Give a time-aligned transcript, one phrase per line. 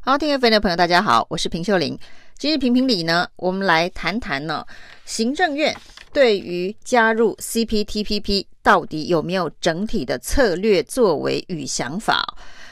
[0.00, 1.98] 好，听 FM 的朋友，大家好，我是平秀玲。
[2.38, 4.64] 今日评评理呢，我们来谈谈呢，
[5.04, 5.76] 行政院
[6.12, 12.24] 对于加入 CPTPP 到底有没有整体的策略作为与想法？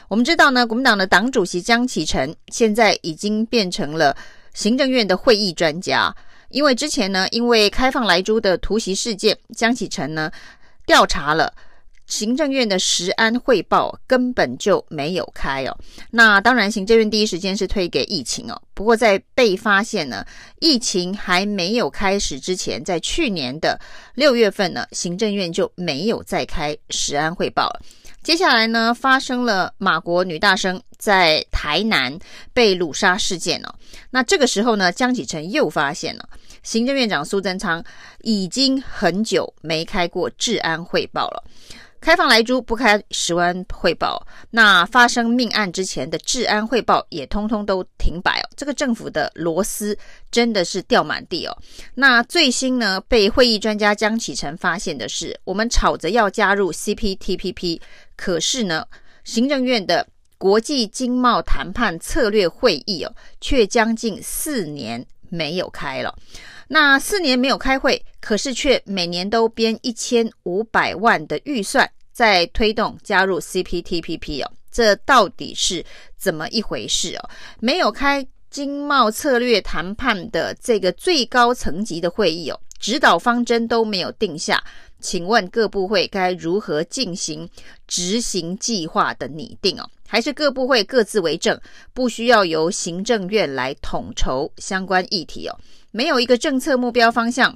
[0.07, 4.15] 我们知道呢，国民党的党主席江启臣现在已经变成了
[4.53, 6.15] 行政院的会议专家，
[6.49, 10.31] 因为之前呢，因为开放莱猪的突袭事件，江启臣呢
[10.85, 11.53] 调查了。
[12.07, 15.77] 行政院的食安汇报根本就没有开哦，
[16.09, 18.59] 那当然，行政院第一时间是推给疫情哦。
[18.73, 20.25] 不过在被发现呢，
[20.59, 23.79] 疫情还没有开始之前，在去年的
[24.15, 27.81] 六月份呢，行政院就没有再开食安汇报了。
[28.23, 32.17] 接下来呢，发生了马国女大生在台南
[32.53, 33.75] 被掳杀事件哦。
[34.09, 36.27] 那这个时候呢，江启臣又发现了
[36.63, 37.83] 行政院长苏贞昌
[38.23, 41.43] 已经很久没开过治安汇报了。
[42.07, 48.47] 开放莱猪不开食安汇报，那发生命案之前的治安汇报也通通都停摆哦。
[48.55, 49.93] 这个政府的螺丝
[50.31, 51.57] 真的是掉满地哦。
[51.95, 57.81] 那最新呢，被会议专家江启臣发现的是，我们吵着要加入 CPTPP，
[58.15, 58.85] 可是呢，
[59.25, 66.17] 行政院的国际经贸谈判策略会议哦，却将近四年没有开了。
[66.69, 75.85] 那四年没有开会，可是却每年都编一千五百万的预算在推动加入 CPTPP 哦，这到底是
[76.17, 77.29] 怎么一回事哦？
[77.59, 84.63] 没有开经贸策略谈判的这个最高层级的会议哦，指导方针都没有定下，
[84.99, 87.47] 请问各部会该如何进行
[87.85, 89.87] 执行计划的拟定哦？
[90.07, 91.61] 还是各部会各自为政，
[91.93, 95.55] 不需要由行政院来统筹相关议题哦？
[95.91, 97.55] 没有一个政策目标方向，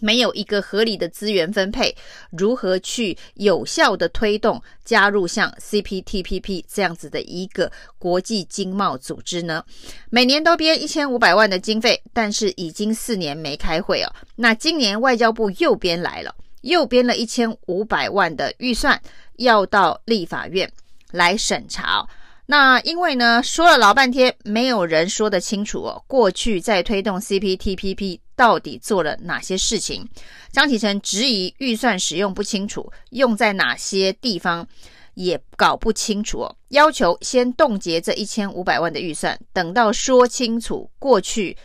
[0.00, 1.94] 没有一个合理的资源分配，
[2.30, 9.64] 如何去有效的推动加入像 CPTPP 这样子的一个国际经贸组织呢？
[10.10, 14.12] 每年都编一千五百万的经费，但是已经四年没开会哦。
[14.36, 19.00] 那今年外交部又编来了，又编了一千五百万的预算，
[19.36, 20.70] 要到立法院
[21.12, 22.08] 来审查哦。
[22.50, 26.02] 那因为呢，说了老半天，没有人说得清楚哦。
[26.06, 30.06] 过去在推动 CPTPP 到底做了哪些事情？
[30.52, 34.64] 张启成质疑预算使用不清楚，用在哪些地方
[35.14, 36.56] 也搞不清楚哦。
[36.68, 41.56] 要求先冻结这一千五百万的预算，等到说清楚过去。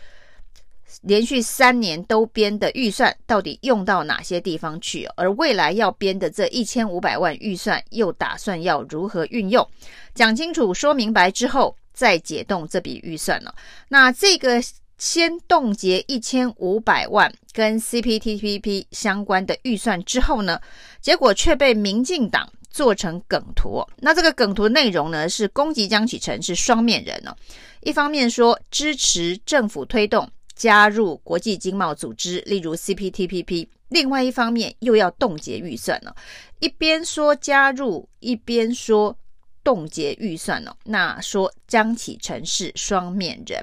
[1.02, 5.04] 连续三年都编的预算到底用到哪些地方去？
[5.16, 9.68] 而未来要编的这一千五百万预算又打算要如何运用？
[10.14, 13.52] 讲清楚、说明白之后再解冻这笔预算了。
[13.88, 14.62] 那这个
[15.04, 20.58] 先冻结一千五百万跟 CPTPP 相关的预算之后呢，
[21.02, 23.84] 结果却被民进党做成梗图。
[23.98, 27.36] 那这个梗图内容呢，是攻击江启臣是双面人哦。
[27.82, 30.26] 一方面说支持政府推动。
[30.56, 36.14] 加入国际经贸组织，例如 CPTPP，另外一方面又要冻结预算了。
[36.60, 39.18] 一边说加入，一边说
[39.64, 40.76] 冻结预算哦。
[40.84, 43.60] 那说江启臣是双面人，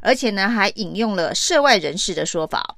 [0.00, 2.76] 而且呢还引用了涉外人士的说法，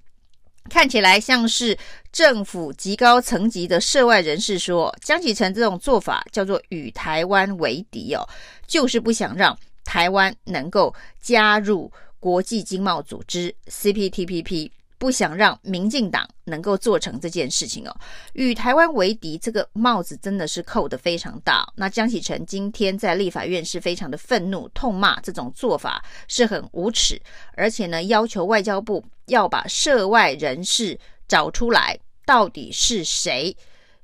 [0.68, 1.78] 看起来像是
[2.10, 8.26] 政府极高层级的涉外人士说，江启臣这种做法叫做与台湾为敌哦，
[8.66, 11.92] 就是不想让台湾能够加入。
[12.22, 17.96] 国际经贸组织 CPTPP 不想让民进党能够做成这件事情哦，
[18.32, 21.66] 与台湾为敌，这个帽子真的是扣得非常大。
[21.76, 27.20] 那江启臣今天在立法院是非常的愤怒，痛骂这种做法是很无耻，
[27.54, 30.98] 而且呢要求外交部要把涉外人士
[31.28, 33.56] 找出来，到底是谁。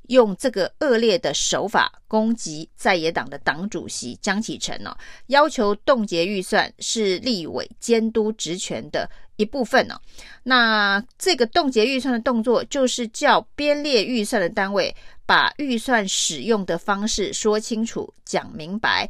[0.09, 4.97] 用这个恶劣的手法攻击在野党的党主席江启臣呢、哦？
[5.27, 10.01] 要求冻结预算是立委监督职权的一部分呢、哦？
[10.43, 14.95] 那这个冻结预算的动作，就是叫编列预算的单位
[15.25, 19.09] 把预算使用的方式说清楚、讲明白。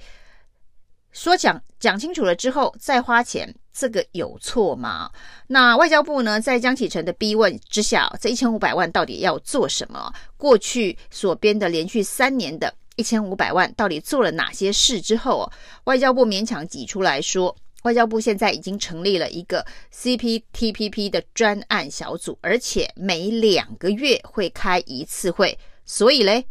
[1.10, 5.10] 说讲讲清楚了之后再花钱，这个有错吗？
[5.48, 10.12] 那外交部呢，在江启臣的逼问之下，这一千五百万到底要做什么？
[10.36, 15.00] 过去所编的连续三年的一千五百万到底做了哪些事？
[15.00, 15.50] 之后，
[15.84, 19.64] 外交部勉强挤出来说，外交部现在已经成立了一个
[19.94, 25.56] CPTPP 的专案小组，而且每两个月会开一次会。
[25.84, 26.44] 所以嘞，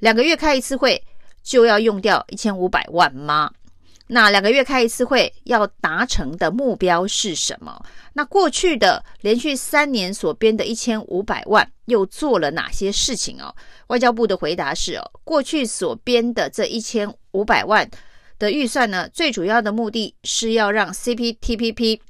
[0.00, 1.02] 两个月开一次会
[1.42, 3.50] 就要用掉一千五百万吗？
[4.08, 7.82] 那两个月开一次会，要达成的目标是什么？
[8.12, 13.54] 那过去的连续三年所编的一千五百万又做了哪些事情哦？
[13.86, 17.90] 外交部的回答是哦，过去所编的这一千五百万
[18.44, 22.00] 的预算呢，最主要的目的是要让 CPTPP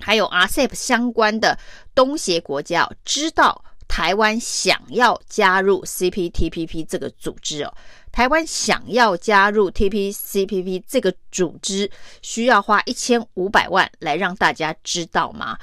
[0.00, 1.58] 还有 RCEP 相关的
[1.94, 7.72] 东协国家知道台湾想要加入 CPTPP 这个组织哦。
[8.12, 11.88] 台湾想要加入 TPCPP 这个组织，
[12.22, 15.56] 需要花一千五百万来让大家知道吗？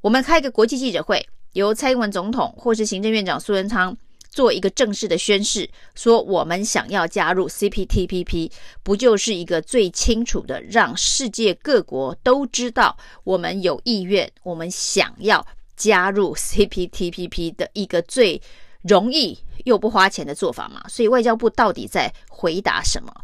[0.00, 3.96] 我们开一个国际记者会，由蔡英文总统或是行政院长苏贞昌
[4.34, 8.50] 做一个正式的宣誓，说我们想要加入 CPTPP，
[8.82, 15.46] 不就是一个最清楚的让世界各国都知道我们有意愿，我们想要
[15.76, 18.42] 加入 CPTPP 的一个最
[18.82, 20.84] 容易又不花钱的做法嘛？
[20.88, 23.14] 所以外交部到底在回答什么？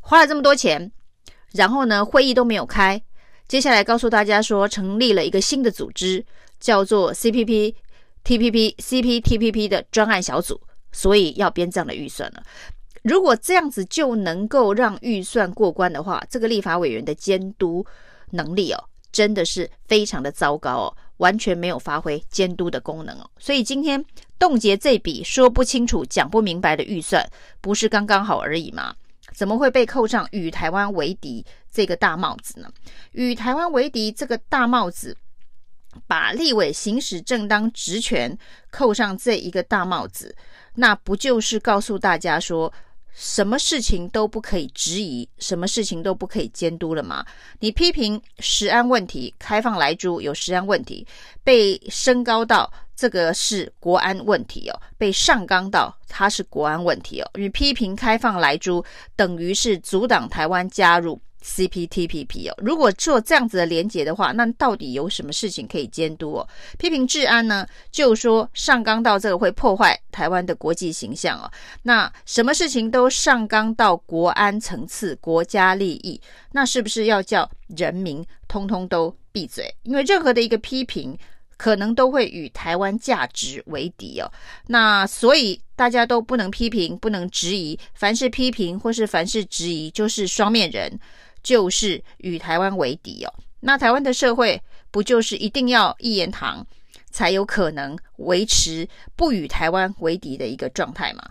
[0.00, 0.90] 花了这么多钱，
[1.52, 3.02] 然后呢，会议都没有开。
[3.46, 6.24] 接下来告诉大家说，成立了一个新的组织，
[6.58, 7.74] 叫做 CPP
[8.24, 10.60] TPP CPTPP 的专案小组，
[10.92, 12.42] 所以要编这样的预算了。
[13.02, 17.84] 如果这样子就能够让预算过关的话，这个立法委员的监督
[18.30, 18.82] 能力哦，
[19.12, 20.96] 真的是非常的糟糕哦。
[21.18, 24.04] 完全没有发挥监督的功能哦，所以今天
[24.36, 27.24] 冻结这笔说不清楚、讲不明白的预算，
[27.60, 28.96] 不是刚刚好而已吗？
[29.32, 32.68] 怎么会被扣上与台湾为敌这个大帽子呢？
[33.12, 35.16] 与台湾为敌这个大帽子，
[36.06, 38.36] 把立委行使正当职权
[38.70, 40.34] 扣上这一个大帽子，
[40.74, 42.72] 那不就是告诉大家说，
[43.12, 47.24] 什么事情都不可以质疑，什么事情都不可以监督了吗？
[47.60, 51.06] 你批评食安问题，开放莱猪有食安问题，
[51.44, 57.30] 被升高到这个是国安问题哦，被上纲到它是国安问题哦。
[57.34, 61.20] 你批评开放莱猪，等于是阻挡台湾加入。
[61.44, 66.48] CPTPP 哦，如果做这样子的连结的话，那到底有什么事情可以监督哦？
[66.78, 71.50] 批评治安呢，就说上纲到这个会破坏台湾的国际形象哦。
[71.82, 76.18] 那什么事情都上纲到国安层次、国家利益，
[76.52, 79.72] 那是不是要叫人民通通都闭嘴？
[79.82, 81.16] 因为任何的一个批评，
[81.58, 84.32] 可能都会与台湾价值为敌哦。
[84.68, 90.98] 那所以大家都不能批评，不能质疑，凡是批评或是凡是质疑，就是双面人。
[91.44, 94.60] 就是与台湾为敌哦，那台湾的社会
[94.90, 96.66] 不就是一定要一言堂，
[97.10, 101.22] 才有可能维持不与台湾为敌的一个状态吗？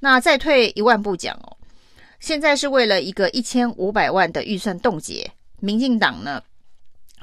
[0.00, 1.56] 那再退一万步讲哦，
[2.20, 6.42] 现在是为了一个一千五百万的预算冻结，民进党呢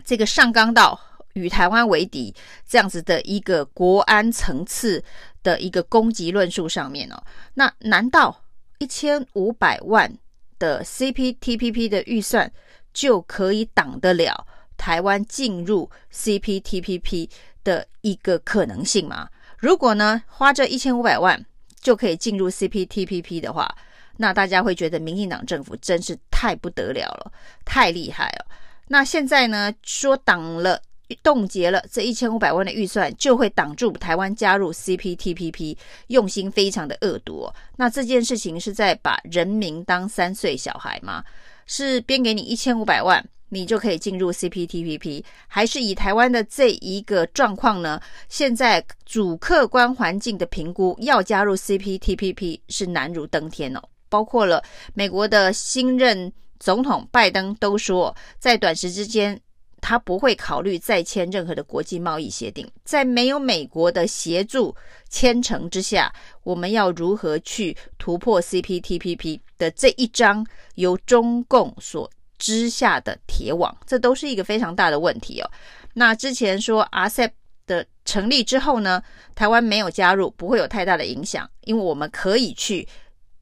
[0.03, 0.99] 这个上纲到
[1.33, 2.33] 与台湾为敌
[2.67, 5.03] 这样子的一个国安层次
[5.43, 7.23] 的一个攻击论述上面哦，
[7.53, 8.43] 那难道
[8.79, 10.11] 一千五百万？
[10.59, 12.51] 的 CPTPP 的预算
[12.93, 14.45] 就可以挡得了
[14.77, 17.29] 台湾进入 CPTPP
[17.63, 19.29] 的一个可能性吗？
[19.57, 21.43] 如果呢，花这一千五百万
[21.81, 23.73] 就可以进入 CPTPP 的话，
[24.17, 27.31] 那大家会觉得民进党政府真是太不得了了，
[27.65, 28.45] 太厉害了。
[28.87, 30.81] 那现在呢，说挡了。
[31.23, 35.75] 冻结了这一千五百万的预算，就会挡住台湾加入 CPTPP，
[36.07, 37.49] 用心非常的恶毒。
[37.75, 41.23] 那这件事情是在把人民当三岁小孩吗？
[41.65, 48.01] 是编给你一千五百万，你就可以进入 CPTPP，还是以台湾的这一个状况呢？
[48.27, 53.81] 现在主客观环境的评估，要加入 CPTPP 是难如登天哦。
[54.09, 54.63] 包括了
[54.93, 59.39] 美国的新任总统拜登都说，在短时之间。
[59.81, 64.75] 他不会考虑再签任何的国际贸易协定，在没有美国的协助
[65.09, 66.13] 签成之下，
[66.43, 73.75] 我们要如何去突破 CPTPP 的这一张由中共所织下的铁网？
[73.85, 75.51] 这都是一个非常大的问题哦。
[75.93, 77.31] 那之前说 RCEP
[77.65, 79.01] 的成立之后呢，
[79.35, 82.87] 台湾没有加入，不会有太大的影响，因为我们可以去。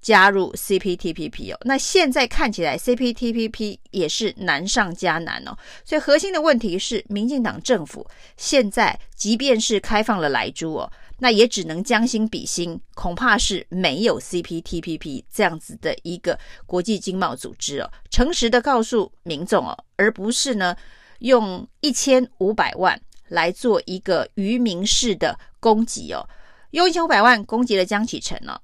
[0.07, 20.73] 加入 CPTPP 哦，那现在看起来 CPTPP 也是难上加难哦，所以核心的问题是，民进党政府现在即便是开放了莱猪哦，那也只能将心比心，恐怕是没有 CPTPP 这样子的一个国际经贸组织哦，诚实的告诉民众哦，而不是呢
[21.19, 22.97] 用一千五百万
[23.27, 26.25] 来做一个愚民式的攻击哦，
[26.71, 28.57] 用一千五百万攻击了江启臣哦。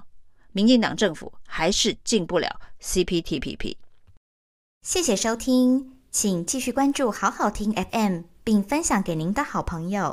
[0.53, 3.75] 民进党政府还是进不了 CPTPP。
[4.81, 10.12] 谢谢收听，请继续关注好好听 FM，并分享给您的好朋友。